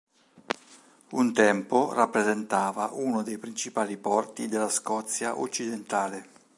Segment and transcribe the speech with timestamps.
[1.11, 6.25] Un tempo rappresentava uno dei principali porti della Scozia occidentale.